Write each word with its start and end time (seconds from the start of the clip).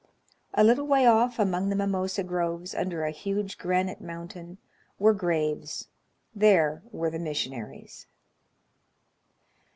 A 0.55 0.63
little 0.63 0.87
way 0.87 1.03
oif, 1.03 1.37
among 1.37 1.69
the 1.69 1.75
mimosa 1.75 2.23
groves, 2.23 2.73
under 2.73 3.03
a 3.03 3.11
huge 3.11 3.59
granite 3.59 4.01
mountain, 4.01 4.57
were 4.97 5.13
graves: 5.13 5.89
there 6.33 6.81
were 6.91 7.11
the 7.11 7.19
missionaries. 7.19 8.07